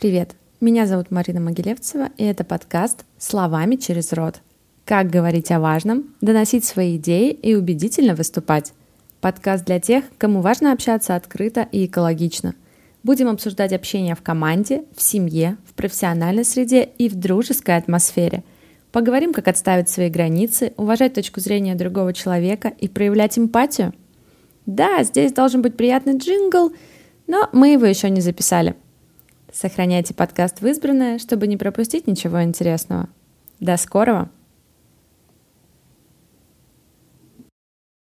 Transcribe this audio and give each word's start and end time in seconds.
Привет, 0.00 0.34
меня 0.62 0.86
зовут 0.86 1.10
Марина 1.10 1.40
Могилевцева, 1.40 2.08
и 2.16 2.24
это 2.24 2.42
подкаст 2.42 3.04
«Словами 3.18 3.76
через 3.76 4.14
рот». 4.14 4.40
Как 4.86 5.10
говорить 5.10 5.50
о 5.50 5.60
важном, 5.60 6.14
доносить 6.22 6.64
свои 6.64 6.96
идеи 6.96 7.32
и 7.32 7.54
убедительно 7.54 8.14
выступать. 8.14 8.72
Подкаст 9.20 9.66
для 9.66 9.78
тех, 9.78 10.04
кому 10.16 10.40
важно 10.40 10.72
общаться 10.72 11.16
открыто 11.16 11.68
и 11.70 11.84
экологично. 11.84 12.54
Будем 13.02 13.28
обсуждать 13.28 13.74
общение 13.74 14.14
в 14.14 14.22
команде, 14.22 14.84
в 14.96 15.02
семье, 15.02 15.58
в 15.66 15.74
профессиональной 15.74 16.46
среде 16.46 16.82
и 16.96 17.10
в 17.10 17.16
дружеской 17.16 17.76
атмосфере. 17.76 18.42
Поговорим, 18.92 19.34
как 19.34 19.48
отставить 19.48 19.90
свои 19.90 20.08
границы, 20.08 20.72
уважать 20.78 21.12
точку 21.12 21.40
зрения 21.40 21.74
другого 21.74 22.14
человека 22.14 22.68
и 22.68 22.88
проявлять 22.88 23.38
эмпатию. 23.38 23.92
Да, 24.64 25.02
здесь 25.02 25.34
должен 25.34 25.60
быть 25.60 25.76
приятный 25.76 26.16
джингл, 26.16 26.72
но 27.26 27.50
мы 27.52 27.74
его 27.74 27.84
еще 27.84 28.08
не 28.08 28.22
записали– 28.22 28.74
Сохраняйте 29.52 30.14
подкаст 30.14 30.60
в 30.60 30.66
избранное, 30.66 31.18
чтобы 31.18 31.46
не 31.46 31.56
пропустить 31.56 32.06
ничего 32.06 32.42
интересного. 32.42 33.08
До 33.58 33.76
скорого! 33.76 34.30